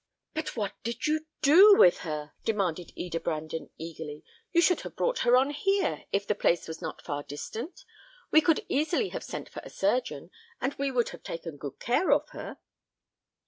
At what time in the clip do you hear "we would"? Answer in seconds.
10.79-11.09